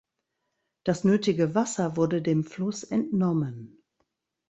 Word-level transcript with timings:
Das 0.83 1.03
nötige 1.03 1.53
Wasser 1.53 1.95
wurde 1.95 2.23
dem 2.23 2.43
Fluss 2.43 2.81
entnommen. 2.83 3.83